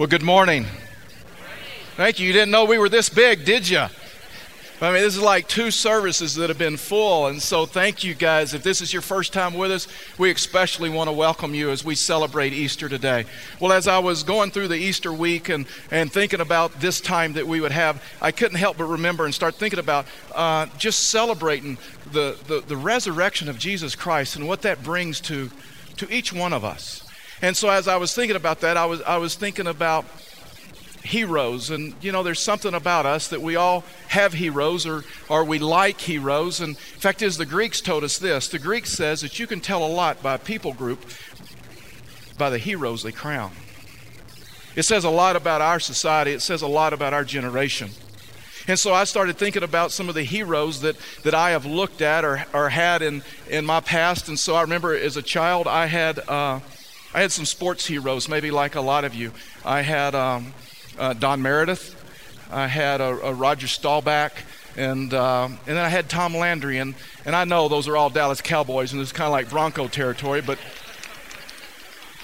[0.00, 0.64] Well, good morning.
[1.96, 2.26] Thank you.
[2.26, 3.80] You didn't know we were this big, did you?
[3.80, 7.26] I mean, this is like two services that have been full.
[7.26, 8.54] And so, thank you guys.
[8.54, 11.84] If this is your first time with us, we especially want to welcome you as
[11.84, 13.26] we celebrate Easter today.
[13.60, 17.34] Well, as I was going through the Easter week and, and thinking about this time
[17.34, 21.10] that we would have, I couldn't help but remember and start thinking about uh, just
[21.10, 21.76] celebrating
[22.10, 25.50] the, the, the resurrection of Jesus Christ and what that brings to,
[25.98, 27.06] to each one of us.
[27.42, 30.04] And so, as I was thinking about that, I was, I was thinking about
[31.02, 31.70] heroes.
[31.70, 35.58] And, you know, there's something about us that we all have heroes or, or we
[35.58, 36.60] like heroes.
[36.60, 38.48] And in fact is, the Greeks told us this.
[38.48, 41.04] The Greeks says that you can tell a lot by a people group
[42.36, 43.52] by the heroes they crown.
[44.76, 46.32] It says a lot about our society.
[46.32, 47.90] It says a lot about our generation.
[48.68, 52.02] And so I started thinking about some of the heroes that, that I have looked
[52.02, 54.28] at or, or had in, in my past.
[54.28, 56.60] And so I remember as a child, I had, uh,
[57.12, 59.32] I had some sports heroes, maybe like a lot of you.
[59.64, 60.54] I had um,
[60.98, 61.96] uh, Don Meredith.
[62.52, 64.32] I had a, a Roger Staubach.
[64.76, 66.78] And, uh, and then I had Tom Landry.
[66.78, 69.88] And, and I know those are all Dallas Cowboys, and it's kind of like Bronco
[69.88, 70.58] territory, but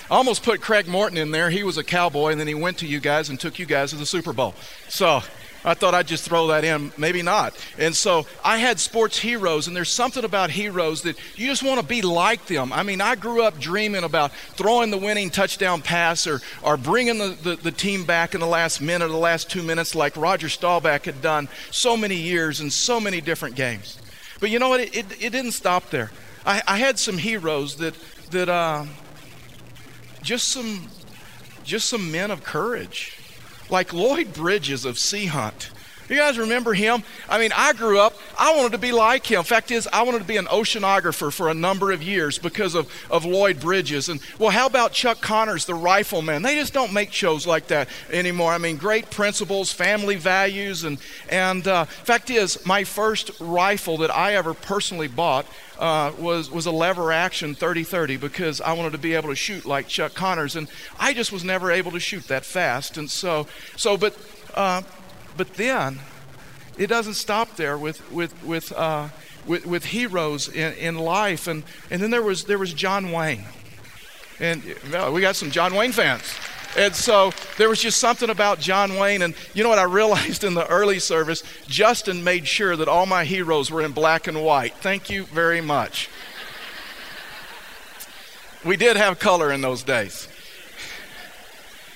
[0.08, 1.50] I almost put Craig Morton in there.
[1.50, 3.90] He was a cowboy, and then he went to you guys and took you guys
[3.90, 4.54] to the Super Bowl.
[4.88, 5.22] So
[5.66, 6.92] I thought I'd just throw that in.
[6.96, 7.52] Maybe not.
[7.76, 11.80] And so I had sports heroes, and there's something about heroes that you just want
[11.80, 12.72] to be like them.
[12.72, 17.18] I mean, I grew up dreaming about throwing the winning touchdown pass or, or bringing
[17.18, 20.16] the, the, the team back in the last minute or the last two minutes like
[20.16, 23.98] Roger Staubach had done so many years in so many different games.
[24.38, 24.80] But you know what?
[24.80, 26.12] It, it, it didn't stop there.
[26.44, 27.96] I, I, had some heroes that,
[28.30, 28.84] that uh,
[30.22, 30.88] just some
[31.64, 33.18] just some men of courage
[33.70, 35.70] like Lloyd Bridges of Sea Hunt.
[36.08, 37.02] You guys remember him?
[37.28, 39.42] I mean, I grew up, I wanted to be like him.
[39.42, 42.88] Fact is, I wanted to be an oceanographer for a number of years because of,
[43.10, 44.08] of Lloyd Bridges.
[44.08, 46.42] And, well, how about Chuck Connors, the rifleman?
[46.42, 48.52] They just don't make shows like that anymore.
[48.52, 50.84] I mean, great principles, family values.
[50.84, 55.46] And, and uh, fact is, my first rifle that I ever personally bought
[55.78, 59.66] uh, was, was a lever action 30-30 because I wanted to be able to shoot
[59.66, 60.56] like Chuck Connors.
[60.56, 62.96] And I just was never able to shoot that fast.
[62.96, 64.16] And so, so but,
[64.54, 64.82] uh,
[65.36, 66.00] but then
[66.78, 69.08] it doesn't stop there with, with, with, uh,
[69.46, 71.46] with, with, heroes in, in life.
[71.46, 73.44] And, and then there was, there was John Wayne.
[74.38, 74.62] And
[74.92, 76.22] well, we got some John Wayne fans.
[76.76, 79.22] And so there was just something about John Wayne.
[79.22, 81.42] And you know what I realized in the early service?
[81.66, 84.74] Justin made sure that all my heroes were in black and white.
[84.74, 86.10] Thank you very much.
[88.64, 90.28] We did have color in those days.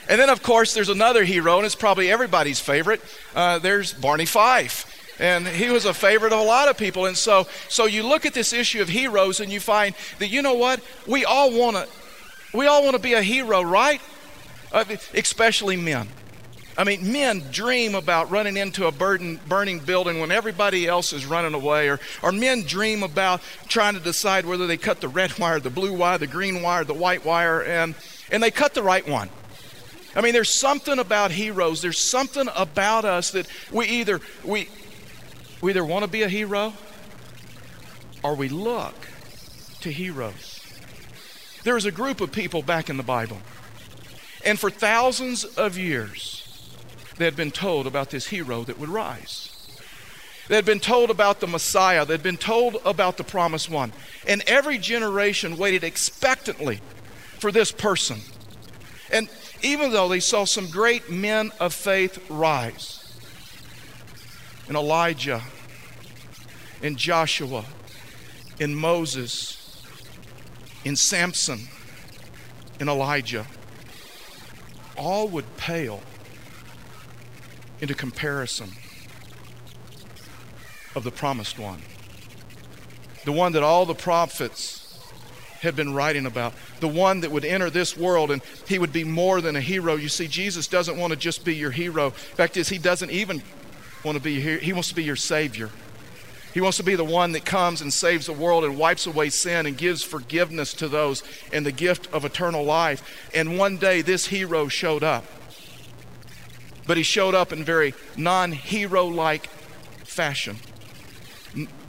[0.08, 3.02] And then, of course, there's another hero, and it's probably everybody's favorite.
[3.34, 4.86] Uh, there's Barney Fife
[5.20, 8.24] and he was a favorite of a lot of people and so so you look
[8.24, 11.76] at this issue of heroes and you find that you know what we all want
[11.76, 11.86] to
[12.56, 14.00] we all want to be a hero right
[14.72, 16.08] Uh, especially men.
[16.78, 21.26] I mean, men dream about running into a burden, burning building when everybody else is
[21.26, 25.38] running away, or, or men dream about trying to decide whether they cut the red
[25.38, 27.94] wire, the blue wire, the green wire, the white wire, and,
[28.30, 29.28] and they cut the right one.
[30.14, 31.82] I mean, there's something about heroes.
[31.82, 34.69] There's something about us that we either we,
[35.60, 36.72] we either want to be a hero
[38.22, 38.94] or we look
[39.82, 40.64] to heroes.
[41.62, 43.38] There was a group of people back in the Bible
[44.44, 46.70] and for thousands of years,
[47.16, 49.50] they had been told about this hero that would rise.
[50.48, 52.04] They had been told about the Messiah.
[52.04, 53.92] They had been told about the promised one.
[54.26, 56.80] And every generation waited expectantly
[57.38, 58.20] for this person.
[59.12, 59.28] And
[59.62, 62.96] even though they saw some great men of faith rise,
[64.68, 65.42] in Elijah,
[66.82, 67.64] in Joshua,
[68.58, 69.84] in Moses,
[70.84, 71.68] in Samson,
[72.80, 73.46] in Elijah,
[75.00, 76.00] all would pale
[77.80, 78.70] into comparison
[80.94, 81.80] of the promised one.
[83.24, 84.98] The one that all the prophets
[85.60, 86.52] had been writing about.
[86.80, 89.97] The one that would enter this world and he would be more than a hero.
[89.97, 92.10] You see, Jesus doesn't want to just be your hero.
[92.10, 93.42] Fact is, he doesn't even
[94.04, 94.58] want to be here.
[94.58, 95.70] He wants to be your Savior.
[96.52, 99.30] He wants to be the one that comes and saves the world and wipes away
[99.30, 103.02] sin and gives forgiveness to those and the gift of eternal life.
[103.32, 105.24] And one day this hero showed up.
[106.86, 109.47] But he showed up in very non hero like
[110.04, 110.56] fashion.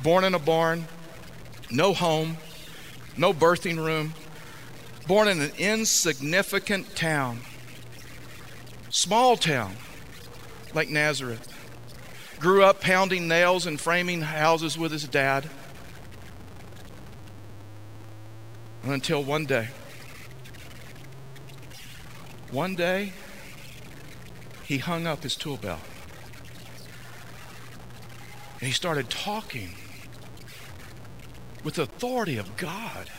[0.04, 0.86] Born in a barn,
[1.72, 2.38] no home,
[3.18, 4.14] no birthing room,
[5.08, 7.40] born in an insignificant town,
[8.90, 9.76] small town
[10.74, 11.48] like Nazareth
[12.42, 15.48] grew up pounding nails and framing houses with his dad.
[18.84, 19.70] Until one day,
[22.50, 23.14] one day,
[24.66, 25.80] he hung up his tool belt.
[28.60, 29.76] And he started talking
[31.64, 33.12] with the authority of God.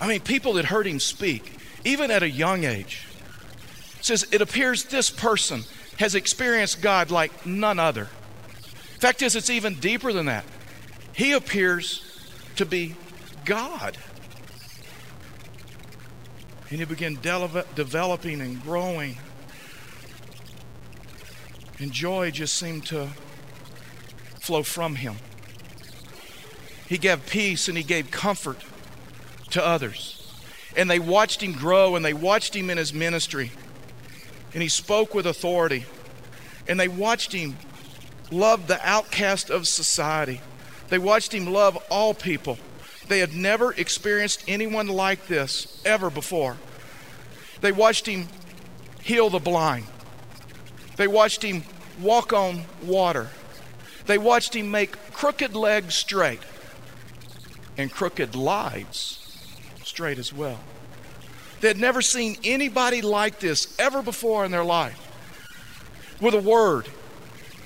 [0.00, 3.08] I mean, people that heard him speak, even at a young age,
[4.00, 5.64] says it appears this person
[6.00, 8.06] has experienced God like none other.
[9.00, 10.46] Fact is, it's even deeper than that.
[11.12, 12.02] He appears
[12.56, 12.96] to be
[13.44, 13.98] God.
[16.70, 19.18] And he began de- developing and growing.
[21.78, 23.08] And joy just seemed to
[24.40, 25.16] flow from him.
[26.88, 28.64] He gave peace and he gave comfort
[29.50, 30.34] to others.
[30.74, 33.52] And they watched him grow and they watched him in his ministry.
[34.52, 35.84] And he spoke with authority.
[36.68, 37.56] And they watched him
[38.30, 40.40] love the outcast of society.
[40.88, 42.58] They watched him love all people.
[43.08, 46.56] They had never experienced anyone like this ever before.
[47.60, 48.28] They watched him
[49.02, 49.86] heal the blind.
[50.96, 51.64] They watched him
[52.00, 53.28] walk on water.
[54.06, 56.40] They watched him make crooked legs straight
[57.76, 59.16] and crooked lives
[59.84, 60.60] straight as well.
[61.60, 64.98] They had never seen anybody like this ever before in their life.
[66.20, 66.88] With a word,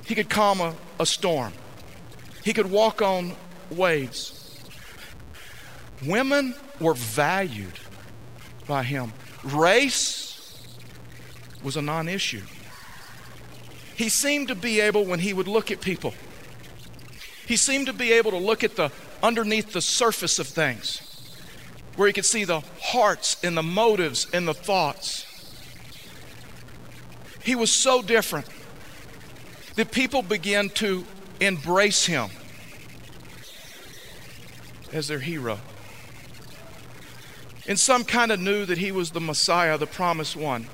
[0.05, 1.53] he could calm a, a storm,
[2.43, 3.35] he could walk on
[3.71, 4.41] waves.
[6.05, 7.79] Women were valued
[8.67, 9.13] by him.
[9.43, 10.67] Race
[11.63, 12.43] was a non issue.
[13.95, 16.15] He seemed to be able, when he would look at people,
[17.47, 18.91] he seemed to be able to look at the
[19.23, 21.14] underneath the surface of things
[21.97, 25.27] where he could see the hearts and the motives and the thoughts.
[27.43, 28.47] He was so different
[29.77, 31.05] that people began to
[31.41, 32.31] embrace him
[34.93, 35.59] as their hero.
[37.67, 40.67] And some kind of knew that he was the Messiah, the promised one.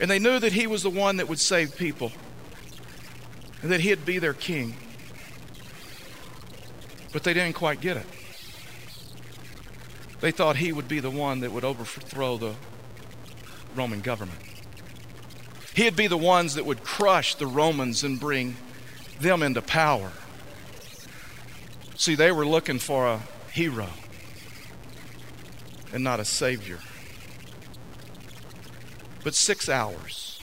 [0.00, 2.12] And they knew that he was the one that would save people
[3.62, 4.74] and that he'd be their king.
[7.12, 8.06] But they didn't quite get it.
[10.20, 12.54] They thought he would be the one that would overthrow the
[13.74, 14.38] Roman government.
[15.74, 18.56] He'd be the ones that would crush the Romans and bring
[19.18, 20.12] them into power.
[21.96, 23.20] See, they were looking for a
[23.52, 23.88] hero
[25.92, 26.78] and not a savior.
[29.22, 30.40] But six hours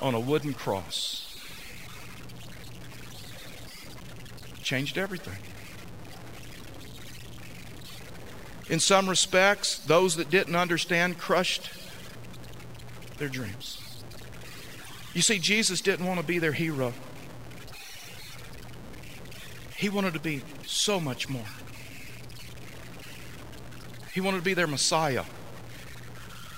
[0.00, 1.36] on a wooden cross
[4.62, 5.51] changed everything.
[8.72, 11.70] In some respects, those that didn't understand crushed
[13.18, 13.78] their dreams.
[15.12, 16.94] You see, Jesus didn't want to be their hero,
[19.76, 21.44] He wanted to be so much more.
[24.14, 25.24] He wanted to be their Messiah.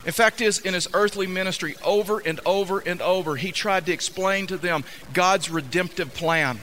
[0.07, 3.93] In fact, is in his earthly ministry, over and over and over, he tried to
[3.93, 6.61] explain to them God's redemptive plan.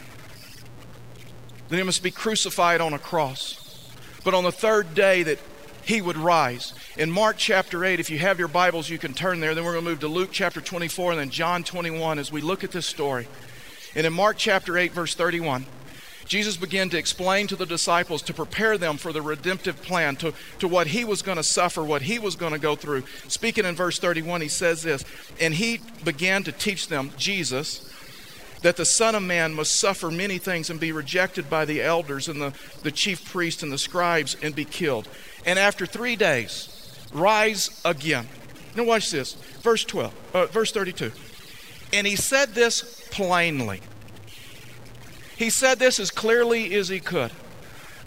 [1.67, 3.60] That he must be crucified on a cross
[4.23, 5.39] but on the third day that
[5.83, 6.73] he would rise.
[6.97, 9.55] In Mark chapter 8, if you have your Bibles, you can turn there.
[9.55, 12.41] Then we're going to move to Luke chapter 24 and then John 21 as we
[12.41, 13.27] look at this story.
[13.95, 15.65] And in Mark chapter 8, verse 31,
[16.25, 20.33] Jesus began to explain to the disciples to prepare them for the redemptive plan, to,
[20.59, 23.03] to what he was going to suffer, what he was going to go through.
[23.27, 25.03] Speaking in verse 31, he says this,
[25.39, 27.90] and he began to teach them, Jesus,
[28.61, 32.27] that the Son of Man must suffer many things and be rejected by the elders
[32.27, 32.53] and the,
[32.83, 35.07] the chief priests and the scribes and be killed.
[35.45, 38.27] And after three days, rise again.
[38.75, 39.33] Now, watch this.
[39.61, 41.11] Verse 12, uh, verse 32.
[41.93, 43.81] And he said this plainly.
[45.35, 47.31] He said this as clearly as he could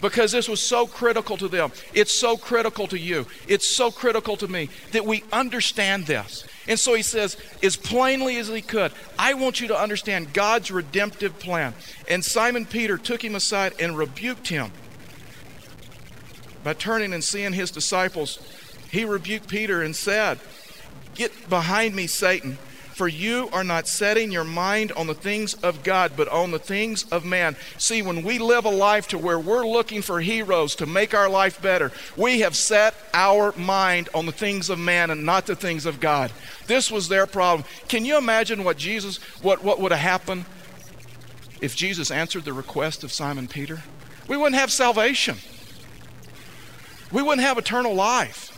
[0.01, 1.71] because this was so critical to them.
[1.93, 3.25] It's so critical to you.
[3.47, 6.45] It's so critical to me that we understand this.
[6.67, 10.71] And so he says, as plainly as he could, I want you to understand God's
[10.71, 11.73] redemptive plan.
[12.09, 14.71] And Simon Peter took him aside and rebuked him.
[16.63, 18.39] By turning and seeing his disciples,
[18.91, 20.39] he rebuked Peter and said,
[21.13, 22.57] Get behind me, Satan.
[22.95, 26.59] For you are not setting your mind on the things of God, but on the
[26.59, 27.57] things of man.
[27.77, 31.29] See, when we live a life to where we're looking for heroes to make our
[31.29, 35.57] life better, we have set our mind on the things of man and not the
[35.57, 36.31] things of God.
[36.67, 37.67] This was their problem.
[37.89, 40.45] Can you imagine what Jesus, what, what would have happened
[41.59, 43.83] if Jesus answered the request of Simon Peter?
[44.29, 45.35] We wouldn't have salvation.
[47.11, 48.54] We wouldn't have eternal life.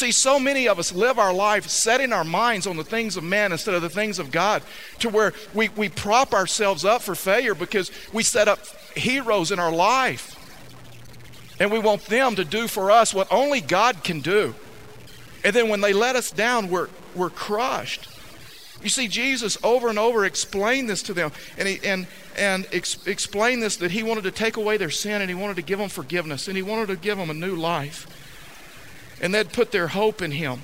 [0.00, 3.22] See, so many of us live our life setting our minds on the things of
[3.22, 4.62] man instead of the things of God,
[5.00, 8.60] to where we, we prop ourselves up for failure because we set up
[8.96, 10.36] heroes in our life.
[11.60, 14.54] And we want them to do for us what only God can do.
[15.44, 18.08] And then when they let us down, we're, we're crushed.
[18.82, 22.06] You see, Jesus over and over explained this to them, and he and
[22.38, 25.56] and ex- explained this that he wanted to take away their sin, and he wanted
[25.56, 28.06] to give them forgiveness, and he wanted to give them a new life,
[29.20, 30.62] and they'd put their hope in him.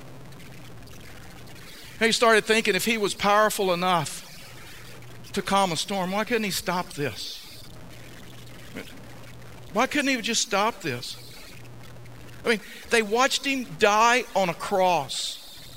[2.01, 4.23] And he started thinking if he was powerful enough
[5.33, 7.43] to calm a storm, why couldn't he stop this?
[9.73, 11.17] Why couldn't he just stop this?
[12.45, 12.61] I mean,
[12.91, 15.77] they watched him die on a cross.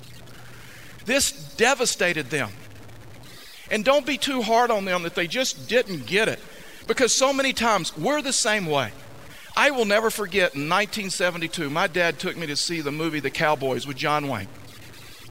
[1.05, 2.49] This devastated them.
[3.71, 6.39] And don't be too hard on them that they just didn't get it.
[6.87, 8.91] Because so many times we're the same way.
[9.59, 13.29] I will never forget in 1972, my dad took me to see the movie The
[13.29, 14.47] Cowboys with John Wayne.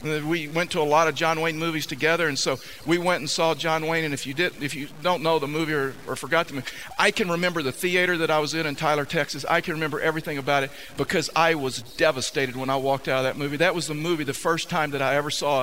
[0.02, 3.30] We went to a lot of John Wayne movies together, and so we went and
[3.30, 4.04] saw John Wayne.
[4.04, 6.66] And if you did, if you don't know the movie or, or forgot the movie,
[6.98, 9.46] I can remember the theater that I was in in Tyler, Texas.
[9.48, 13.24] I can remember everything about it because I was devastated when I walked out of
[13.24, 13.56] that movie.
[13.56, 15.62] That was the movie, the first time that I ever saw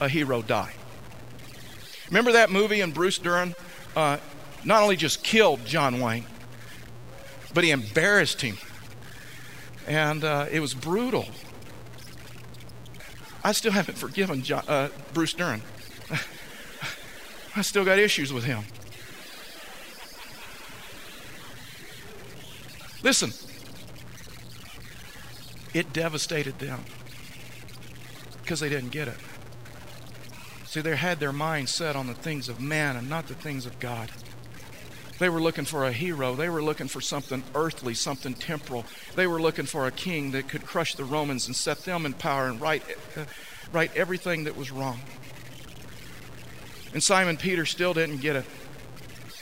[0.00, 0.72] a, a hero die.
[2.08, 2.80] Remember that movie?
[2.80, 3.54] And Bruce Dern
[3.94, 4.16] uh,
[4.64, 6.24] not only just killed John Wayne,
[7.54, 8.58] but he embarrassed him,
[9.86, 11.26] and uh, it was brutal.
[13.42, 15.62] I still haven't forgiven John, uh, Bruce Dern.
[17.56, 18.64] I still got issues with him.
[23.02, 23.32] Listen,
[25.72, 26.84] it devastated them
[28.42, 29.16] because they didn't get it.
[30.66, 33.64] See, they had their mind set on the things of man and not the things
[33.66, 34.10] of God.
[35.20, 36.34] They were looking for a hero.
[36.34, 38.86] They were looking for something earthly, something temporal.
[39.16, 42.14] They were looking for a king that could crush the Romans and set them in
[42.14, 42.82] power and right,
[43.18, 43.26] uh,
[43.70, 44.98] right everything that was wrong.
[46.94, 48.46] And Simon Peter still didn't get it.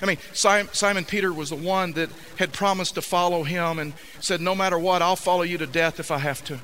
[0.03, 4.41] I mean, Simon Peter was the one that had promised to follow him and said,
[4.41, 6.59] No matter what, I'll follow you to death if I have to.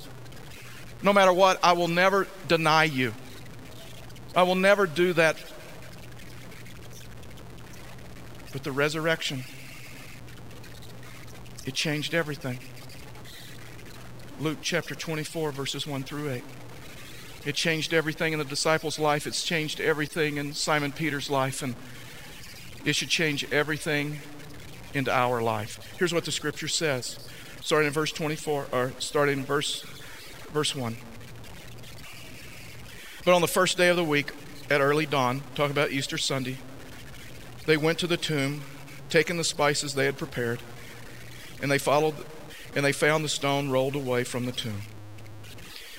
[1.05, 3.15] No matter what, I will never deny you.
[4.35, 5.37] I will never do that
[8.55, 9.43] but the resurrection,
[11.67, 12.61] it changed everything.
[14.39, 16.45] Luke chapter 24, verses 1 through 8.
[17.45, 19.27] It changed everything in the disciples' life.
[19.27, 21.63] It's changed everything in Simon Peter's life.
[21.65, 21.75] And
[22.85, 24.21] it should change everything
[24.95, 25.97] into our life.
[25.99, 27.19] Here's what the scripture says,
[27.61, 29.83] starting in verse 24, or starting in verse,
[30.53, 30.97] verse 1.
[33.25, 34.31] But on the first day of the week,
[34.71, 36.59] at early dawn, talk about Easter Sunday,
[37.67, 38.63] they went to the tomb,
[39.09, 40.61] taking the spices they had prepared,
[41.63, 42.15] and they followed
[42.77, 44.83] and they found the stone rolled away from the tomb.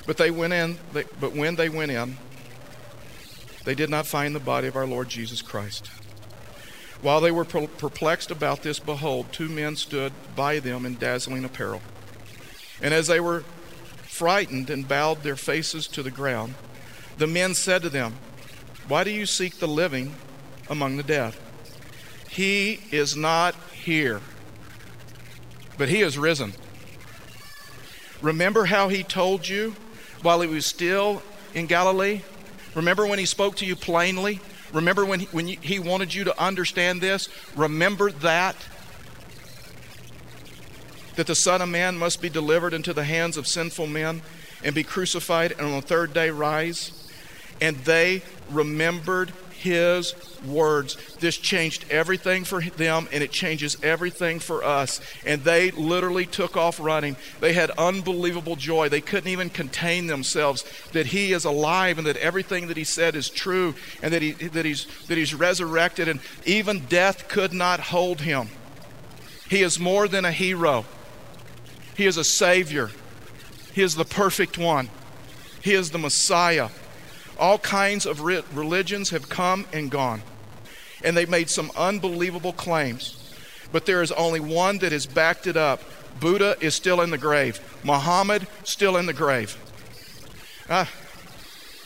[0.05, 2.17] But they went in, they, but when they went in,
[3.63, 5.88] they did not find the body of our Lord Jesus Christ.
[7.01, 11.81] While they were perplexed about this, behold, two men stood by them in dazzling apparel.
[12.81, 13.41] And as they were
[14.03, 16.55] frightened and bowed their faces to the ground,
[17.17, 18.15] the men said to them,
[18.88, 20.15] Why do you seek the living
[20.69, 21.34] among the dead?
[22.36, 24.20] He is not here,
[25.77, 26.51] but he is risen.
[28.22, 29.74] Remember how he told you
[30.22, 31.22] while he was still
[31.54, 32.24] in Galilee?
[32.74, 34.42] Remember when he spoke to you plainly?
[34.74, 37.30] Remember when he, when he wanted you to understand this?
[37.56, 38.58] Remember that?
[41.15, 44.22] That the Son of Man must be delivered into the hands of sinful men
[44.62, 47.08] and be crucified and on the third day rise?
[47.62, 49.32] And they remembered
[49.65, 50.13] his
[50.45, 50.95] words.
[51.19, 55.01] This changed everything for them and it changes everything for us.
[55.25, 57.17] And they literally took off running.
[57.39, 58.89] They had unbelievable joy.
[58.89, 63.15] They couldn't even contain themselves that he is alive and that everything that he said
[63.15, 67.79] is true and that, he, that, he's, that he's resurrected and even death could not
[67.79, 68.50] hold him.
[69.50, 70.86] He is more than a hero,
[71.98, 72.91] he is a savior.
[73.74, 74.89] He is the perfect one.
[75.62, 76.69] He is the Messiah.
[77.38, 80.22] All kinds of re- religions have come and gone,
[81.04, 83.34] and they've made some unbelievable claims.
[83.72, 85.82] But there is only one that has backed it up.
[86.20, 87.60] Buddha is still in the grave.
[87.84, 89.58] Muhammad still in the grave.
[90.70, 90.86] Uh,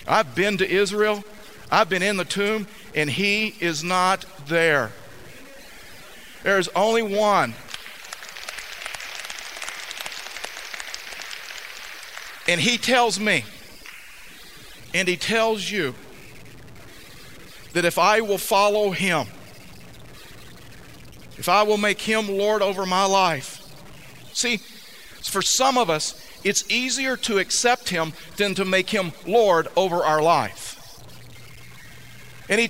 [0.07, 1.23] I've been to Israel.
[1.71, 4.91] I've been in the tomb, and he is not there.
[6.43, 7.53] There is only one.
[12.47, 13.45] And he tells me
[14.93, 15.95] and he tells you
[17.73, 19.27] that if I will follow him,
[21.37, 23.57] if I will make him Lord over my life,
[24.33, 29.67] see, for some of us, it's easier to accept him than to make him Lord
[29.75, 31.01] over our life.
[32.49, 32.69] And he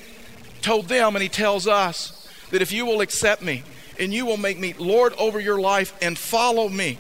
[0.61, 2.19] told them, and he tells us,
[2.51, 3.63] that if you will accept me
[3.97, 6.97] and you will make me Lord over your life and follow me,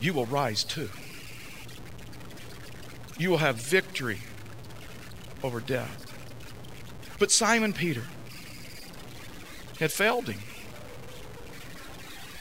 [0.00, 0.88] you will rise too.
[3.18, 4.20] You will have victory
[5.42, 6.04] over death.
[7.18, 8.04] But Simon Peter
[9.80, 10.40] had failed him.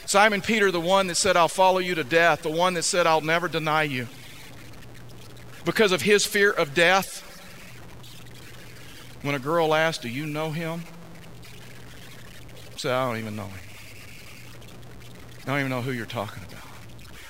[0.05, 3.05] Simon Peter, the one that said, I'll follow you to death, the one that said,
[3.05, 4.07] I'll never deny you.
[5.65, 7.23] Because of his fear of death,
[9.21, 10.83] when a girl asked, Do you know him?
[12.73, 13.59] He said, I don't even know him.
[15.43, 16.56] I don't even know who you're talking about.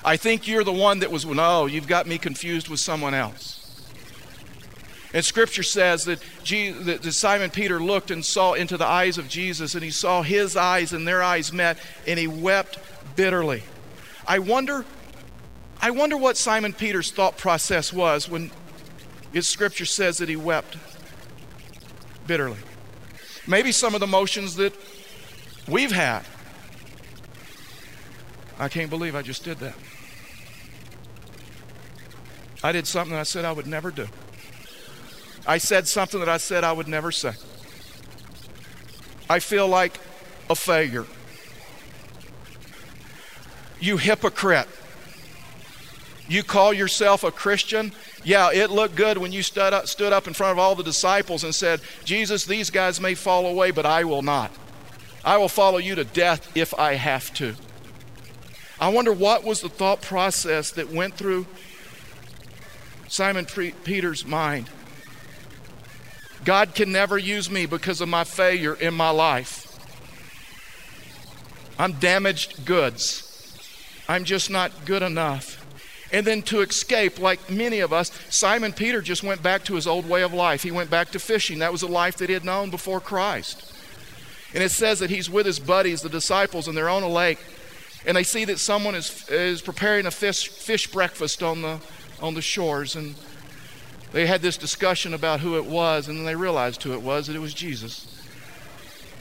[0.08, 3.86] I think you're the one that was, no, you've got me confused with someone else.
[5.14, 9.28] And scripture says that, Jesus, that Simon Peter looked and saw into the eyes of
[9.28, 12.80] Jesus, and he saw his eyes and their eyes met, and he wept
[13.18, 13.64] bitterly.
[14.26, 14.86] I wonder,
[15.82, 18.52] I wonder what Simon Peter's thought process was when
[19.34, 20.78] his scripture says that he wept
[22.28, 22.60] bitterly.
[23.46, 24.74] Maybe some of the emotions that
[25.68, 26.24] we've had.
[28.58, 29.76] I can't believe I just did that.
[32.64, 34.08] I did something that I said I would never do.
[35.46, 37.34] I said something that I said I would never say.
[39.30, 40.00] I feel like
[40.50, 41.06] a failure.
[43.80, 44.68] You hypocrite.
[46.28, 47.94] You call yourself a Christian?
[48.24, 50.84] Yeah, it looked good when you stood up, stood up in front of all the
[50.84, 54.52] disciples and said, Jesus, these guys may fall away, but I will not.
[55.24, 57.56] I will follow you to death if I have to.
[58.80, 61.48] I wonder what was the thought process that went through
[63.08, 64.70] Simon Peter's mind.
[66.46, 69.66] God can never use me because of my failure in my life.
[71.80, 73.24] I'm damaged goods.
[74.08, 75.64] I'm just not good enough.
[76.12, 79.86] And then to escape, like many of us, Simon Peter just went back to his
[79.86, 80.64] old way of life.
[80.64, 81.60] He went back to fishing.
[81.60, 83.74] That was a life that he had known before Christ.
[84.54, 87.40] And it says that he's with his buddies, the disciples, and they're on a lake.
[88.06, 91.80] And they see that someone is, is preparing a fish, fish breakfast on the,
[92.22, 92.96] on the shores.
[92.96, 93.16] And
[94.12, 97.28] they had this discussion about who it was, and then they realized who it was,
[97.28, 98.14] that it was Jesus.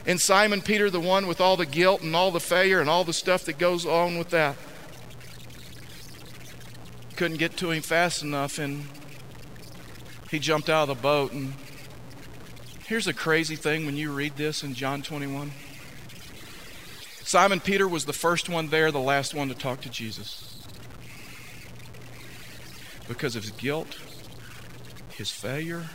[0.05, 3.03] And Simon Peter, the one with all the guilt and all the failure and all
[3.03, 4.55] the stuff that goes on with that,
[7.17, 8.85] couldn't get to him fast enough, and
[10.31, 11.33] he jumped out of the boat.
[11.33, 11.53] And
[12.85, 15.51] here's a crazy thing when you read this in John 21.
[17.23, 20.46] Simon Peter was the first one there, the last one to talk to Jesus.
[23.07, 23.97] Because of his guilt,
[25.15, 25.85] his failure.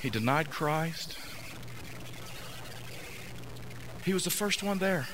[0.00, 1.18] He denied Christ.
[4.04, 5.08] He was the first one there.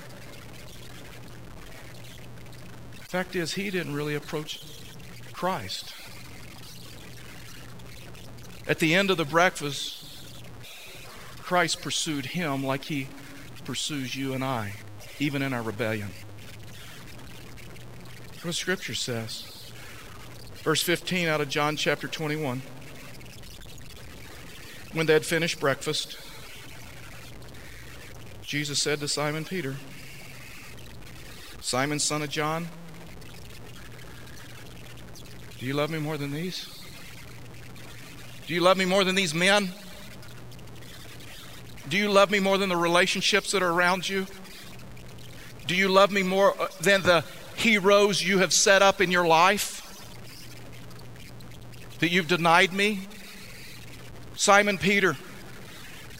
[2.97, 4.63] The fact is, he didn't really approach
[5.33, 5.95] Christ.
[8.67, 10.05] At the end of the breakfast,
[11.39, 13.09] Christ pursued him like he
[13.65, 14.75] pursues you and I,
[15.19, 16.11] even in our rebellion
[18.45, 19.71] what Scripture says.
[20.63, 22.63] Verse 15 out of John chapter 21.
[24.93, 26.19] When they had finished breakfast,
[28.43, 29.77] Jesus said to Simon Peter,
[31.61, 32.69] Simon, son of John,
[35.59, 36.67] do you love me more than these?
[38.47, 39.71] Do you love me more than these men?
[41.89, 44.27] Do you love me more than the relationships that are around you?
[45.67, 47.25] Do you love me more uh, than the
[47.61, 49.87] heroes you have set up in your life?
[52.01, 53.07] That you've denied me?
[54.35, 55.17] Simon Peter,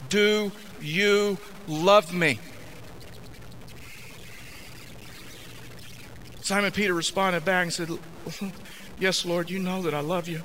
[0.09, 2.39] do you love me?
[6.41, 7.89] Simon Peter responded back and said,
[8.99, 10.41] Yes, Lord, you know that I love you.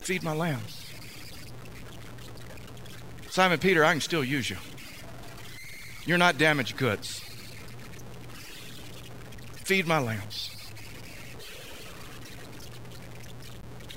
[0.00, 0.78] Feed my lambs.
[3.28, 4.56] Simon Peter, I can still use you.
[6.06, 7.31] You're not damaged goods
[9.64, 10.50] feed my lambs.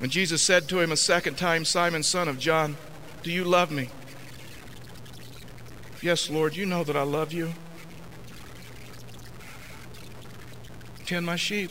[0.00, 2.76] And Jesus said to him a second time, Simon, son of John,
[3.22, 3.88] do you love me?
[6.02, 7.54] Yes, Lord, you know that I love you.
[11.06, 11.70] Tend my sheep.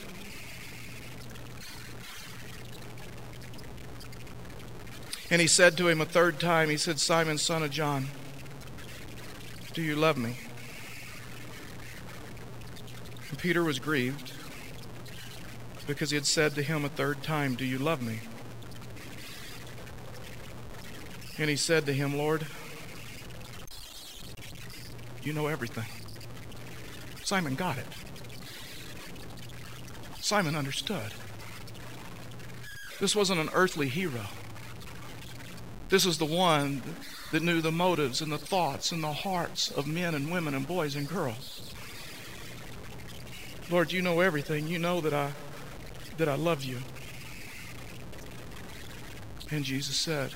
[5.29, 8.07] And he said to him a third time, He said, Simon, son of John,
[9.73, 10.37] do you love me?
[13.45, 14.31] Peter was grieved
[15.85, 18.21] because he had said to him a third time, Do you love me?
[21.37, 22.47] And he said to him, Lord,
[25.21, 25.85] you know everything.
[27.23, 27.85] Simon got it.
[30.21, 31.13] Simon understood.
[32.99, 34.25] This wasn't an earthly hero.
[35.89, 36.81] This was the one
[37.31, 40.67] that knew the motives and the thoughts and the hearts of men and women and
[40.67, 41.74] boys and girls.
[43.69, 44.67] Lord, you know everything.
[44.67, 45.31] You know that I
[46.17, 46.79] that I love you.
[49.51, 50.33] And Jesus said,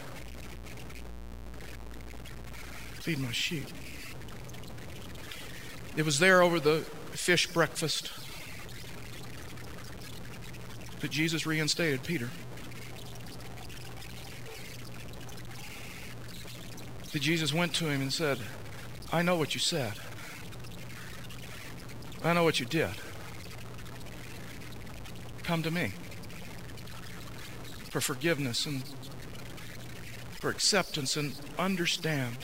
[3.02, 3.68] Feed my sheep.
[5.96, 6.80] It was there over the
[7.12, 8.12] fish breakfast
[11.00, 12.30] that Jesus reinstated Peter.
[17.12, 18.40] That Jesus went to him and said,
[19.12, 19.94] I know what you said.
[22.24, 22.92] I know what you did.
[25.50, 25.94] Come to me
[27.90, 28.84] for forgiveness and
[30.40, 32.38] for acceptance and understand.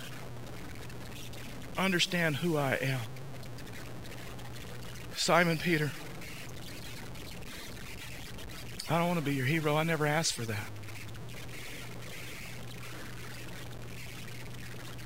[1.78, 3.02] Understand who I am.
[5.16, 5.92] Simon Peter,
[8.90, 9.76] I don't want to be your hero.
[9.76, 10.68] I never asked for that.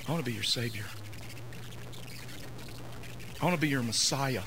[0.08, 0.86] I want to be your Savior.
[3.42, 4.44] I want to be your Messiah.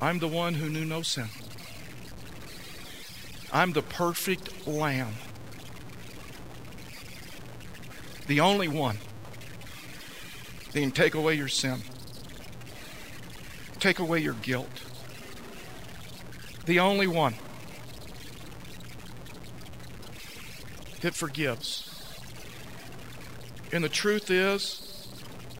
[0.00, 1.28] I'm the one who knew no sin.
[3.52, 5.12] I'm the perfect Lamb.
[8.26, 8.96] The only one
[10.72, 11.82] that can take away your sin,
[13.78, 14.70] take away your guilt.
[16.64, 17.34] The only one
[21.02, 21.90] that forgives.
[23.72, 25.08] And the truth is,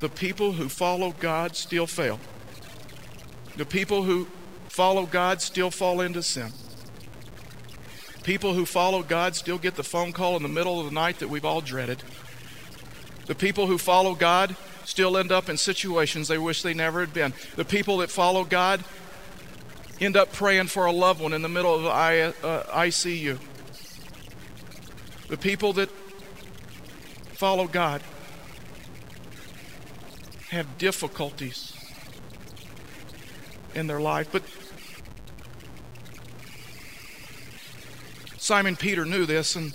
[0.00, 2.20] the people who follow God still fail.
[3.56, 4.28] The people who
[4.68, 6.52] follow God still fall into sin.
[8.22, 11.18] People who follow God still get the phone call in the middle of the night
[11.18, 12.02] that we've all dreaded.
[13.26, 17.12] The people who follow God still end up in situations they wish they never had
[17.12, 17.32] been.
[17.56, 18.84] The people that follow God
[20.00, 23.36] end up praying for a loved one in the middle of the ICU.
[23.36, 23.38] Uh,
[25.28, 25.90] the people that
[27.32, 28.02] follow God
[30.50, 31.74] have difficulties
[33.74, 34.28] in their life.
[34.30, 34.42] But
[38.42, 39.72] Simon Peter knew this, and,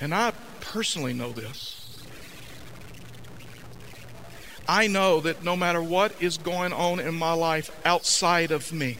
[0.00, 2.02] and I personally know this.
[4.66, 8.98] I know that no matter what is going on in my life outside of me,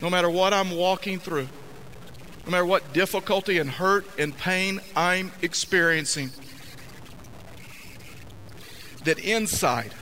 [0.00, 1.48] no matter what I'm walking through,
[2.44, 6.30] no matter what difficulty and hurt and pain I'm experiencing,
[9.02, 9.92] that inside,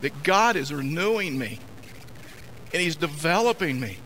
[0.00, 1.60] that God is renewing me
[2.72, 3.98] and He's developing me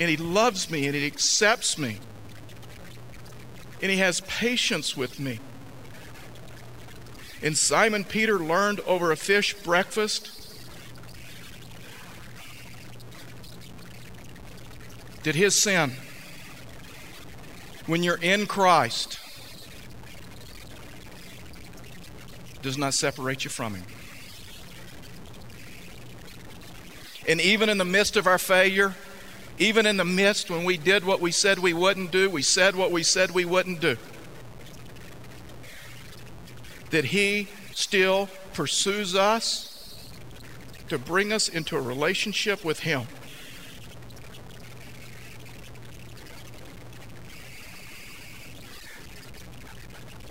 [0.00, 1.98] and He loves me and He accepts me
[3.80, 5.40] and He has patience with me.
[7.42, 10.38] And Simon Peter learned over a fish breakfast
[15.28, 15.92] Did his sin,
[17.84, 19.18] when you're in Christ,
[22.62, 23.84] does not separate you from Him.
[27.28, 28.94] And even in the midst of our failure,
[29.58, 32.76] even in the midst when we did what we said we wouldn't do, we said
[32.76, 33.96] what we said we wouldn't do,
[36.90, 40.08] that He still pursues us
[40.88, 43.06] to bring us into a relationship with Him.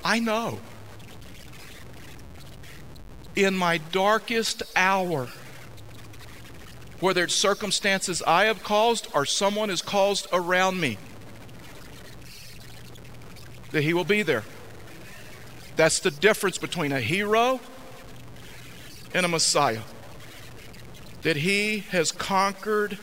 [0.03, 0.59] I know.
[3.35, 5.27] In my darkest hour,
[6.99, 10.97] whether it's circumstances I have caused or someone has caused around me,
[13.71, 14.43] that He will be there.
[15.75, 17.59] That's the difference between a hero
[19.13, 19.81] and a Messiah.
[21.21, 22.97] That He has conquered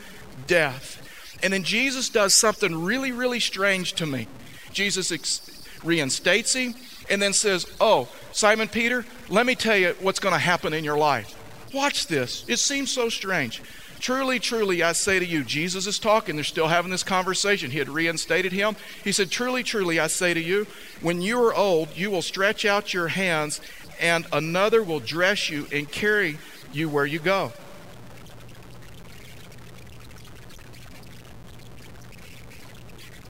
[0.47, 1.01] death.
[1.43, 4.27] And then Jesus does something really, really strange to me.
[4.71, 6.75] Jesus ex- reinstates him
[7.09, 10.83] and then says, Oh, Simon Peter, let me tell you what's going to happen in
[10.83, 11.33] your life.
[11.73, 12.45] Watch this.
[12.47, 13.61] It seems so strange.
[14.05, 16.35] Truly, truly, I say to you, Jesus is talking.
[16.35, 17.71] They're still having this conversation.
[17.71, 18.75] He had reinstated him.
[19.03, 20.67] He said, Truly, truly, I say to you,
[21.01, 23.61] when you are old, you will stretch out your hands,
[23.99, 26.37] and another will dress you and carry
[26.71, 27.51] you where you go.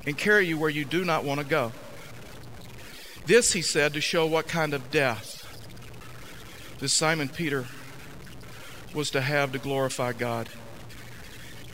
[0.06, 1.72] And carry you where you do not want to go.
[3.26, 5.42] This, he said, to show what kind of death
[6.80, 7.64] this Simon Peter
[8.94, 10.50] was to have to glorify God.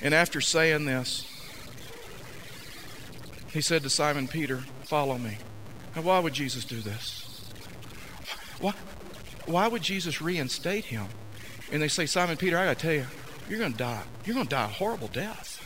[0.01, 1.27] And after saying this,
[3.53, 5.37] he said to Simon Peter, Follow me.
[5.95, 7.49] Now, why would Jesus do this?
[8.59, 8.73] Why,
[9.45, 11.05] why would Jesus reinstate him?
[11.71, 13.05] And they say, Simon Peter, I got to tell you,
[13.49, 14.03] you're going to die.
[14.25, 15.59] You're going to die a horrible death.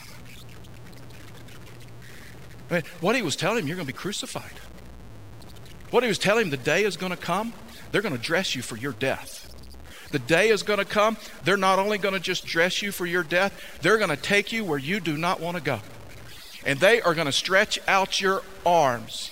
[2.69, 4.59] I mean, what he was telling him, you're going to be crucified.
[5.91, 7.53] What he was telling him, the day is going to come,
[7.91, 9.54] they're going to dress you for your death.
[10.15, 11.17] The day is going to come.
[11.43, 13.51] They're not only going to just dress you for your death,
[13.81, 15.81] they're going to take you where you do not want to go.
[16.65, 19.29] And they are going to stretch out your arms.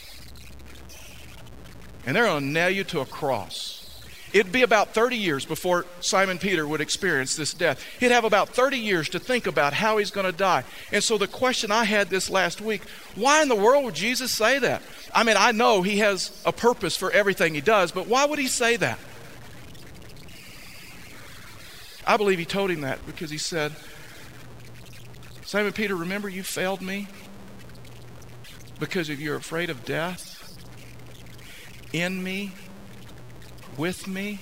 [2.06, 4.04] And they're going to nail you to a cross.
[4.34, 7.82] It'd be about 30 years before Simon Peter would experience this death.
[8.02, 10.66] He'd have about 30 years to think about how he's going to die.
[10.92, 12.84] And so the question I had this last week
[13.16, 14.82] why in the world would Jesus say that?
[15.16, 18.38] I mean, I know he has a purpose for everything he does, but why would
[18.38, 19.00] he say that?
[22.06, 23.74] I believe he told him that because he said,
[25.46, 27.08] Simon Peter, remember you failed me
[28.80, 30.58] because of you're afraid of death?
[31.94, 32.52] In me?
[33.78, 34.40] With me,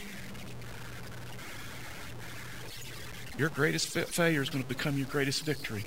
[3.38, 5.86] your greatest failure is going to become your greatest victory.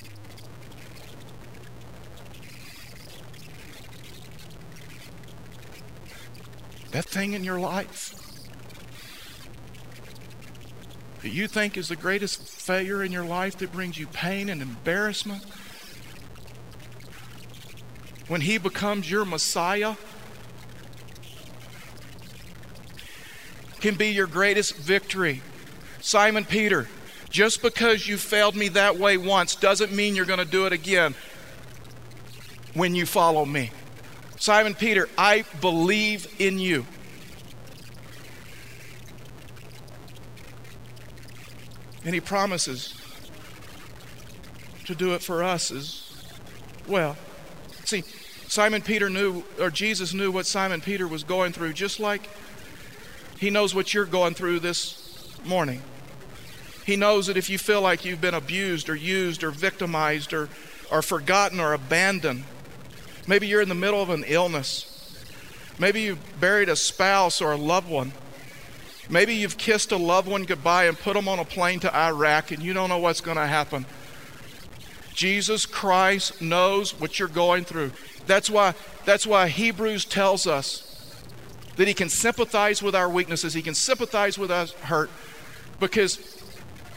[6.92, 8.23] That thing in your life
[11.24, 14.60] that you think is the greatest failure in your life that brings you pain and
[14.60, 15.42] embarrassment,
[18.28, 19.94] when He becomes your Messiah,
[23.80, 25.40] can be your greatest victory.
[26.02, 26.88] Simon Peter,
[27.30, 30.74] just because you failed me that way once doesn't mean you're going to do it
[30.74, 31.14] again
[32.74, 33.70] when you follow me.
[34.38, 36.84] Simon Peter, I believe in you.
[42.04, 42.94] And he promises
[44.84, 46.12] to do it for us as
[46.86, 47.16] well.
[47.84, 48.02] See,
[48.48, 52.28] Simon Peter knew, or Jesus knew what Simon Peter was going through, just like
[53.38, 55.82] he knows what you're going through this morning.
[56.84, 60.48] He knows that if you feel like you've been abused or used or victimized or,
[60.90, 62.44] or forgotten or abandoned,
[63.26, 64.90] maybe you're in the middle of an illness.
[65.78, 68.12] Maybe you've buried a spouse or a loved one.
[69.10, 72.50] Maybe you've kissed a loved one goodbye and put them on a plane to Iraq
[72.50, 73.84] and you don't know what's going to happen.
[75.12, 77.92] Jesus Christ knows what you're going through.
[78.26, 80.90] That's why, that's why Hebrews tells us
[81.76, 85.10] that He can sympathize with our weaknesses, He can sympathize with our hurt,
[85.78, 86.42] because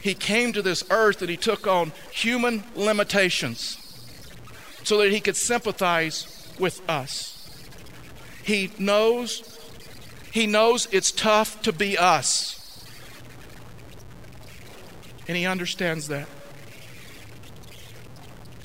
[0.02, 3.78] He came to this earth and He took on human limitations
[4.84, 7.34] so that He could sympathize with us.
[8.44, 9.57] He knows.
[10.32, 12.86] He knows it's tough to be us.
[15.28, 16.28] And he understands that.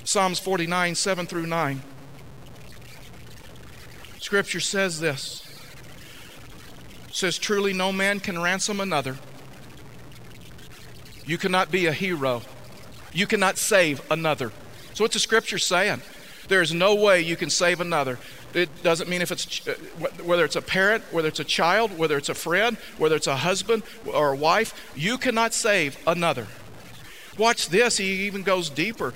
[0.05, 1.83] Psalms 49, 7 through 9.
[4.19, 5.43] Scripture says this
[7.23, 9.17] says, Truly no man can ransom another.
[11.25, 12.43] You cannot be a hero.
[13.13, 14.51] You cannot save another.
[14.95, 16.03] So, what's the scripture saying?
[16.49, 18.19] There is no way you can save another.
[18.55, 19.75] It doesn't mean if it's uh,
[20.23, 23.37] whether it's a parent, whether it's a child, whether it's a friend, whether it's a
[23.37, 26.47] husband or a wife, you cannot save another.
[27.39, 29.15] Watch this, he even goes deeper.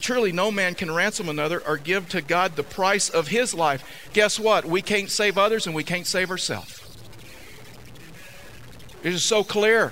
[0.00, 4.10] Truly, no man can ransom another or give to God the price of his life.
[4.12, 4.64] Guess what?
[4.64, 6.80] We can't save others and we can't save ourselves.
[9.02, 9.90] It is so clear.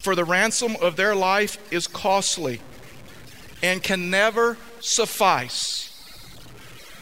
[0.00, 2.60] For the ransom of their life is costly
[3.62, 5.86] and can never suffice.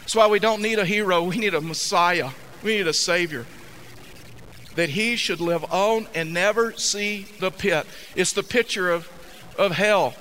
[0.00, 2.30] That's why we don't need a hero, we need a Messiah,
[2.62, 3.46] we need a Savior.
[4.74, 7.86] That he should live on and never see the pit.
[8.14, 9.08] It's the picture of,
[9.58, 10.14] of hell.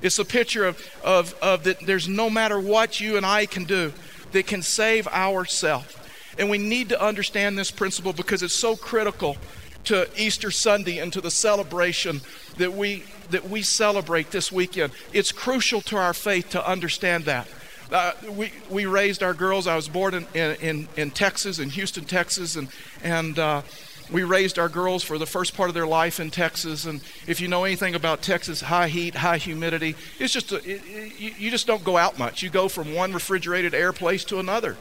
[0.00, 3.64] It's the picture of, of, of that there's no matter what you and I can
[3.64, 3.92] do
[4.32, 5.96] that can save ourselves.
[6.38, 9.36] And we need to understand this principle because it's so critical
[9.88, 12.20] to Easter Sunday and to the celebration
[12.56, 14.92] that we that we celebrate this weekend.
[15.12, 17.46] It's crucial to our faith to understand that.
[17.90, 19.66] Uh, we, we raised our girls.
[19.66, 22.68] I was born in, in, in Texas, in Houston, Texas, and,
[23.02, 23.62] and uh,
[24.10, 26.84] we raised our girls for the first part of their life in Texas.
[26.84, 30.82] And if you know anything about Texas, high heat, high humidity, it's just, a, it,
[30.86, 32.42] it, you just don't go out much.
[32.42, 34.76] You go from one refrigerated air place to another.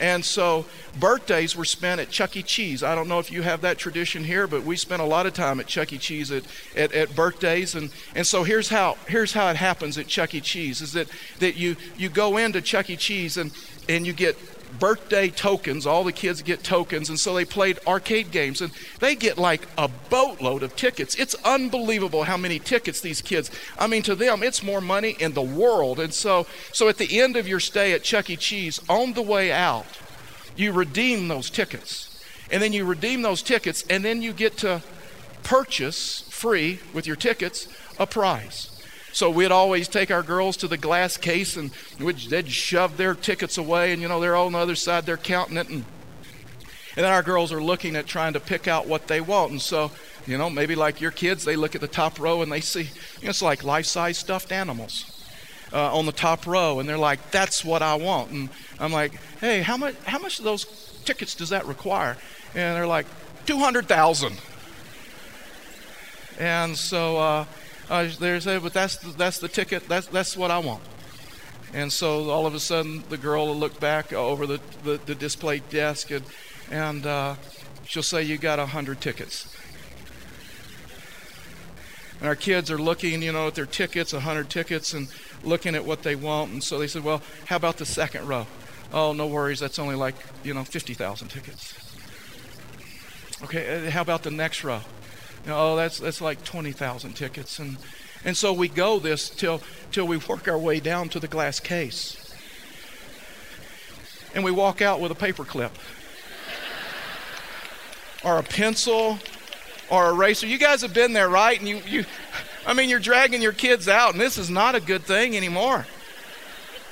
[0.00, 0.66] And so
[0.98, 2.42] birthdays were spent at Chuck E.
[2.42, 2.82] Cheese.
[2.82, 5.34] I don't know if you have that tradition here, but we spent a lot of
[5.34, 5.98] time at Chuck E.
[5.98, 6.44] Cheese at,
[6.76, 7.74] at, at, birthdays.
[7.74, 10.40] And, and so here's how, here's how it happens at Chuck E.
[10.40, 12.96] Cheese is that, that you, you go into Chuck E.
[12.96, 13.52] Cheese and,
[13.88, 14.36] and you get
[14.78, 15.86] birthday tokens.
[15.86, 17.08] All the kids get tokens.
[17.08, 18.60] And so they played arcade games.
[18.60, 21.14] And they get like a boatload of tickets.
[21.14, 25.34] It's unbelievable how many tickets these kids, I mean, to them, it's more money in
[25.34, 26.00] the world.
[26.00, 28.36] And so, so at the end of your stay at Chuck E.
[28.36, 29.86] Cheese, on the way out,
[30.56, 32.10] you redeem those tickets.
[32.50, 34.82] And then you redeem those tickets, and then you get to
[35.42, 38.73] purchase free with your tickets a prize.
[39.14, 43.56] So we'd always take our girls to the glass case and they'd shove their tickets
[43.56, 45.68] away, and you know, they're on the other side, they're counting it.
[45.68, 45.84] And,
[46.96, 49.52] And then our girls are looking at trying to pick out what they want.
[49.52, 49.92] And so,
[50.26, 52.82] you know, maybe like your kids, they look at the top row and they see,
[53.20, 55.10] you know, it's like life size stuffed animals.
[55.72, 58.48] Uh, on the top row, and they're like, "That's what I want." And
[58.78, 59.96] I'm like, "Hey, how much?
[60.04, 60.66] How much of those
[61.04, 62.16] tickets does that require?"
[62.54, 63.06] And they're like,
[63.46, 64.38] 200,000.
[66.38, 67.44] And so uh,
[67.90, 69.88] uh, they say, but that's the, that's the ticket.
[69.88, 70.82] That's that's what I want.
[71.74, 75.14] And so all of a sudden, the girl will look back over the, the, the
[75.16, 76.24] display desk and,
[76.70, 77.34] and uh,
[77.84, 79.54] she'll say, You got 100 tickets.
[82.20, 85.08] And our kids are looking, you know, at their tickets, 100 tickets, and
[85.42, 86.52] looking at what they want.
[86.52, 88.46] And so they said, Well, how about the second row?
[88.92, 89.58] Oh, no worries.
[89.58, 91.74] That's only like, you know, 50,000 tickets.
[93.42, 94.80] Okay, uh, how about the next row?
[95.44, 97.58] You know, oh, that's, that's like 20,000 tickets.
[97.58, 97.78] And
[98.24, 99.60] and so we go this till,
[99.92, 102.34] till we work our way down to the glass case.
[104.34, 105.72] And we walk out with a paper clip
[108.24, 109.18] or a pencil
[109.90, 110.46] or a eraser.
[110.46, 111.58] You guys have been there, right?
[111.58, 112.04] And you, you
[112.66, 115.86] I mean, you're dragging your kids out, and this is not a good thing anymore.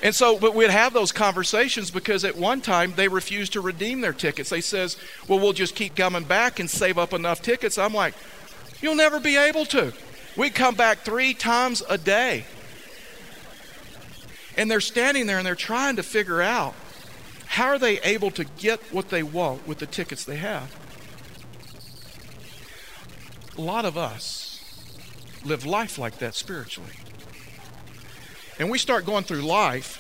[0.03, 4.03] And so, but we'd have those conversations because at one time they refused to redeem
[4.03, 4.51] their tickets.
[4.51, 4.97] They says,
[5.29, 8.15] "Well, we'll just keep coming back and save up enough tickets." I'm like,
[8.83, 9.95] "You'll never be able to."
[10.37, 12.45] We come back three times a day.
[14.57, 16.75] And they're standing there and they're trying to figure out
[17.47, 20.75] how are they able to get what they want with the tickets they have.
[23.59, 24.61] A lot of us
[25.45, 26.93] live life like that spiritually.
[28.59, 29.99] And we start going through life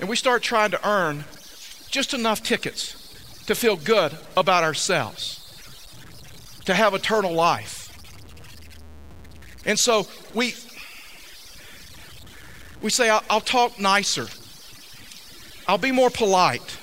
[0.00, 1.24] and we start trying to earn
[1.90, 3.05] just enough tickets
[3.46, 5.42] to feel good about ourselves
[6.66, 7.84] to have eternal life.
[9.64, 10.54] And so we
[12.82, 14.26] we say I'll, I'll talk nicer.
[15.66, 16.78] I'll be more polite.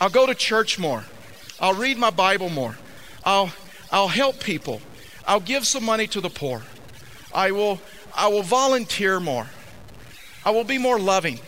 [0.00, 1.04] I'll go to church more.
[1.60, 2.76] I'll read my Bible more.
[3.24, 3.50] I'll
[3.90, 4.80] I'll help people.
[5.26, 6.62] I'll give some money to the poor.
[7.34, 7.80] I will
[8.14, 9.46] I will volunteer more.
[10.44, 11.40] I will be more loving.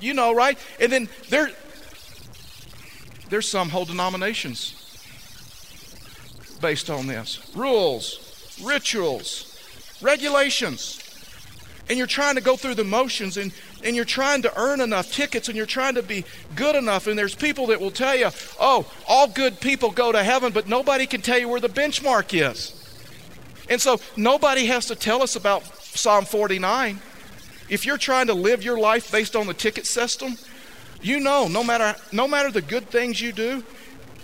[0.00, 0.58] You know, right?
[0.80, 1.50] And then there
[3.32, 4.74] there's some whole denominations
[6.60, 9.58] based on this rules, rituals,
[10.02, 10.98] regulations.
[11.88, 13.50] And you're trying to go through the motions and,
[13.82, 17.06] and you're trying to earn enough tickets and you're trying to be good enough.
[17.06, 18.28] And there's people that will tell you,
[18.60, 22.38] oh, all good people go to heaven, but nobody can tell you where the benchmark
[22.38, 22.78] is.
[23.70, 27.00] And so nobody has to tell us about Psalm 49.
[27.70, 30.36] If you're trying to live your life based on the ticket system,
[31.02, 33.64] you know no matter no matter the good things you do,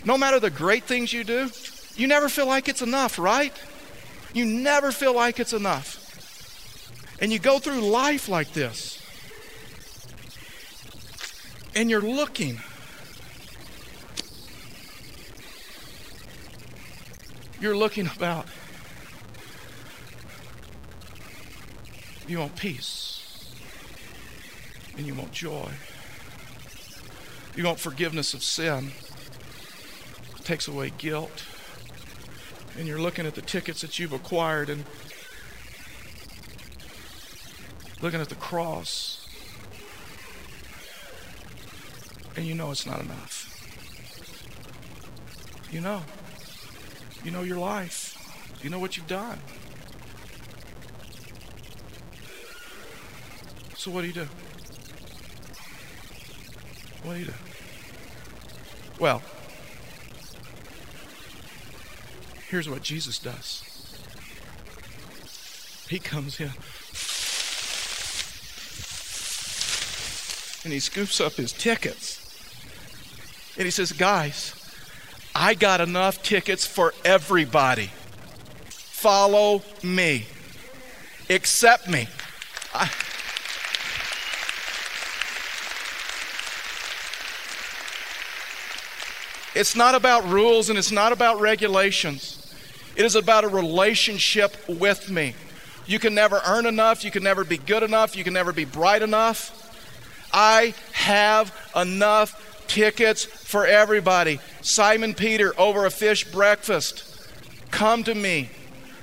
[0.05, 1.51] no matter the great things you do,
[1.97, 3.53] you never feel like it's enough, right?
[4.33, 5.97] You never feel like it's enough.
[7.21, 9.03] And you go through life like this.
[11.75, 12.61] And you're looking.
[17.61, 18.47] You're looking about.
[22.29, 23.53] You want peace.
[24.97, 25.71] And you want joy.
[27.59, 28.93] You want forgiveness of sin.
[30.39, 31.45] It takes away guilt
[32.79, 34.85] and you're looking at the tickets that you've acquired and
[38.01, 39.29] looking at the cross,
[42.37, 43.47] and you know it's not enough.
[45.73, 46.03] You know.
[47.25, 48.15] You know your life.
[48.63, 49.41] You know what you've done.
[53.77, 54.29] So what do you do?
[57.03, 57.48] What do you do?
[58.99, 59.23] Well,
[62.49, 63.63] Here's what Jesus does
[65.89, 66.53] He comes in
[70.65, 72.17] and he scoops up his tickets.
[73.57, 74.55] And he says, Guys,
[75.35, 77.91] I got enough tickets for everybody.
[78.67, 80.27] Follow me.
[81.31, 82.09] Accept me.
[82.75, 82.91] I,
[89.59, 92.55] it's not about rules and it's not about regulations.
[92.95, 95.35] It is about a relationship with me.
[95.85, 97.03] You can never earn enough.
[97.03, 98.17] You can never be good enough.
[98.17, 99.53] You can never be bright enough.
[100.33, 104.39] I have enough tickets for everybody.
[104.61, 107.29] Simon Peter over a fish breakfast.
[107.73, 108.51] Come to me.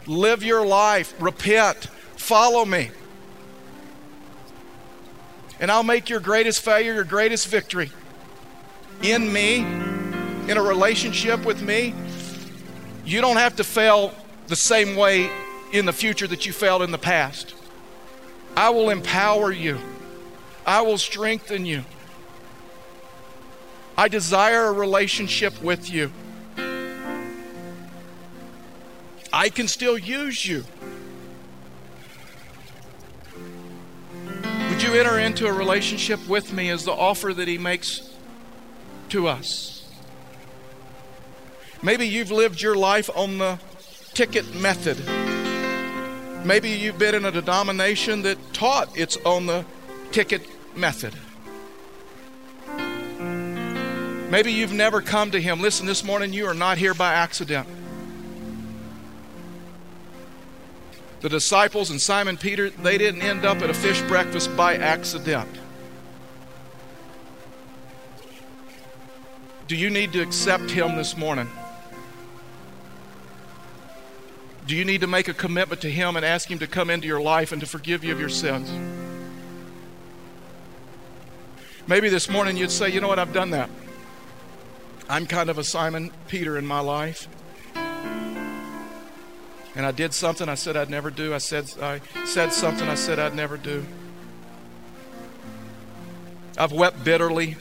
[0.08, 1.14] Live your life.
[1.20, 1.88] Repent.
[2.16, 2.91] Follow me.
[5.60, 7.91] And I'll make your greatest failure your greatest victory.
[9.01, 9.66] In me,
[10.47, 11.93] in a relationship with me,
[13.05, 14.13] you don't have to fail
[14.47, 15.29] the same way
[15.71, 17.55] in the future that you failed in the past.
[18.55, 19.79] I will empower you,
[20.65, 21.83] I will strengthen you.
[23.97, 26.11] I desire a relationship with you.
[29.31, 30.65] I can still use you.
[34.69, 38.09] Would you enter into a relationship with me as the offer that He makes
[39.09, 39.74] to us?
[41.86, 43.59] Maybe you've lived your life on the
[44.15, 44.97] ticket method.
[46.43, 49.63] Maybe you've been in a denomination that taught it's on the
[50.11, 50.41] ticket
[50.75, 51.13] method.
[54.31, 55.61] Maybe you've never come to Him.
[55.61, 57.67] Listen, this morning you are not here by accident.
[61.21, 65.49] The disciples and Simon Peter, they didn't end up at a fish breakfast by accident.
[69.67, 71.47] Do you need to accept Him this morning?
[74.66, 77.07] Do you need to make a commitment to Him and ask Him to come into
[77.07, 78.72] your life and to forgive you of your sins?
[81.88, 83.70] Maybe this morning you'd say, you know what, I've done that.
[85.07, 87.28] I'm kind of a Simon Peter in my life
[89.76, 91.34] and I did something I said I'd never do.
[91.34, 93.86] I said I said something I said I'd never do.
[96.57, 97.57] I've wept bitterly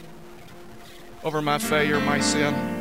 [1.24, 2.73] over my failure, my sin.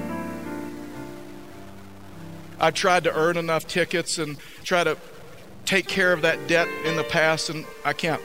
[2.63, 4.97] I tried to earn enough tickets and try to
[5.65, 8.21] take care of that debt in the past, and I can't.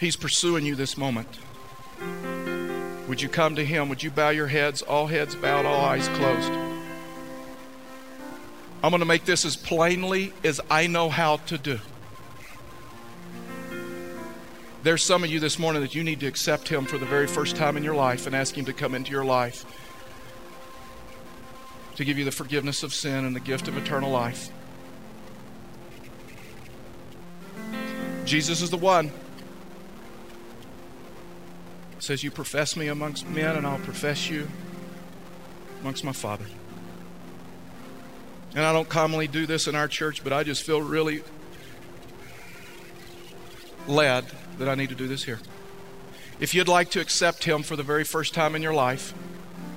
[0.00, 1.28] He's pursuing you this moment.
[3.06, 3.88] Would you come to Him?
[3.88, 6.50] Would you bow your heads, all heads bowed, all eyes closed?
[8.82, 11.78] I'm going to make this as plainly as I know how to do.
[14.82, 17.28] There's some of you this morning that you need to accept Him for the very
[17.28, 19.64] first time in your life and ask Him to come into your life
[21.96, 24.50] to give you the forgiveness of sin and the gift of eternal life.
[28.24, 29.12] Jesus is the one.
[31.98, 34.48] says, You profess me amongst men, and I'll profess you
[35.80, 36.46] amongst my Father.
[38.54, 41.22] And I don't commonly do this in our church, but I just feel really
[43.86, 44.26] led
[44.58, 45.40] that I need to do this here.
[46.40, 49.14] If you'd like to accept Him for the very first time in your life,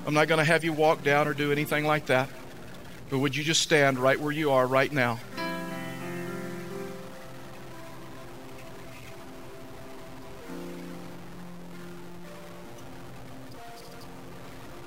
[0.08, 2.30] I'm not going to have you walk down or do anything like that.
[3.10, 5.20] But would you just stand right where you are right now?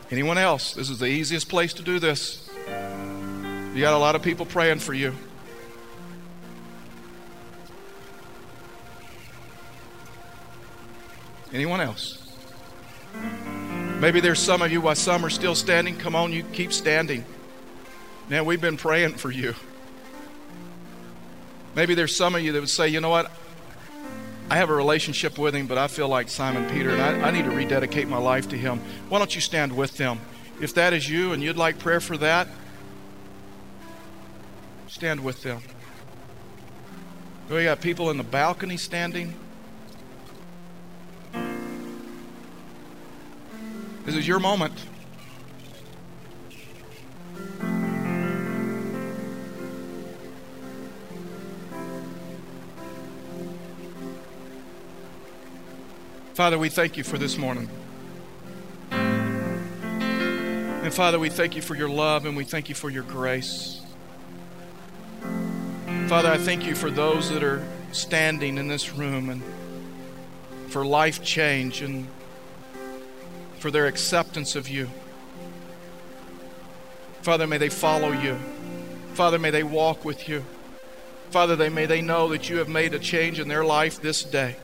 [0.09, 0.73] Anyone else?
[0.73, 2.49] This is the easiest place to do this.
[3.75, 5.13] You got a lot of people praying for you.
[11.53, 12.17] Anyone else?
[14.01, 15.95] Maybe there's some of you while some are still standing.
[15.95, 17.23] Come on, you keep standing.
[18.29, 19.55] Now, we've been praying for you.
[21.75, 23.31] Maybe there's some of you that would say, you know what?
[24.49, 27.31] I have a relationship with him, but I feel like Simon Peter, and I, I
[27.31, 28.81] need to rededicate my life to him.
[29.07, 30.19] Why don't you stand with them?
[30.59, 32.49] If that is you and you'd like prayer for that,
[34.91, 35.61] Stand with them.
[37.49, 39.33] We got people in the balcony standing.
[44.11, 44.73] This is your moment.
[56.33, 57.69] Father, we thank you for this morning.
[58.91, 63.79] And Father, we thank you for your love and we thank you for your grace.
[66.07, 69.41] Father, I thank you for those that are standing in this room and
[70.67, 72.09] for life change and
[73.61, 74.89] for their acceptance of you.
[77.21, 78.35] Father, may they follow you.
[79.13, 80.43] Father, may they walk with you.
[81.29, 84.23] Father, they, may they know that you have made a change in their life this
[84.23, 84.55] day.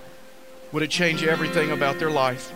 [0.71, 2.51] Would it change everything about their life?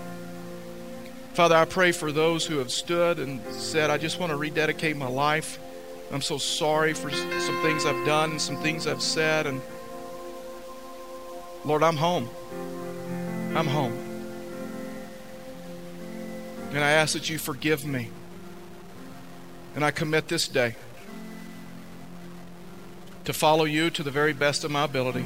[1.34, 4.98] Father, I pray for those who have stood and said, I just want to rededicate
[4.98, 5.60] my life.
[6.12, 9.46] I'm so sorry for some things I've done and some things I've said.
[9.46, 9.62] And
[11.64, 12.28] Lord, I'm home.
[13.56, 14.11] I'm home.
[16.74, 18.10] And I ask that you forgive me.
[19.76, 20.76] And I commit this day
[23.26, 25.26] to follow you to the very best of my ability.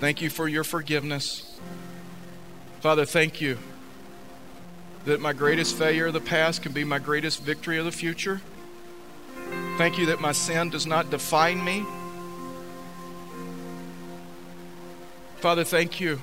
[0.00, 1.58] Thank you for your forgiveness.
[2.80, 3.58] Father, thank you
[5.04, 8.40] that my greatest failure of the past can be my greatest victory of the future.
[9.78, 11.84] Thank you that my sin does not define me.
[15.36, 16.20] Father, thank you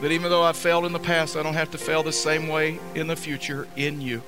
[0.00, 2.48] that even though I failed in the past, I don't have to fail the same
[2.48, 4.22] way in the future in you.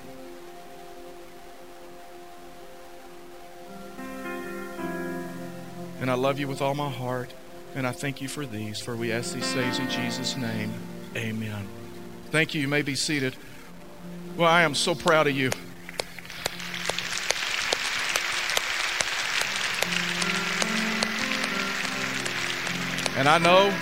[6.00, 7.32] And I love you with all my heart.
[7.74, 10.72] And I thank you for these, for we ask these things in Jesus' name.
[11.14, 11.68] Amen.
[12.30, 12.62] Thank you.
[12.62, 13.36] You may be seated.
[14.36, 15.50] Well, I am so proud of you.
[23.18, 23.76] And I know,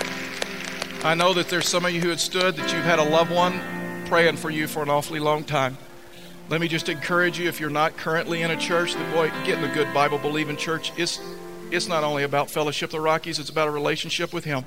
[1.07, 3.31] I know that there's some of you who had stood that you've had a loved
[3.31, 3.61] one
[4.07, 5.79] praying for you for an awfully long time.
[6.49, 9.63] Let me just encourage you if you're not currently in a church, that boy, getting
[9.63, 11.21] a good Bible believing church is
[11.71, 14.65] it's not only about fellowship the Rockies, it's about a relationship with Him.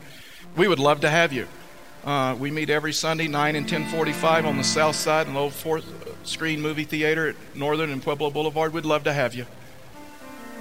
[0.55, 1.45] We would love to have you.
[2.05, 5.53] Uh, we meet every Sunday, 9 and 1045 on the south side in the old
[5.53, 5.83] fourth
[6.25, 8.71] screen movie theater at Northern and Pueblo Boulevard.
[8.71, 9.45] We'd love to have you.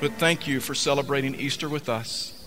[0.00, 2.37] But thank you for celebrating Easter with us.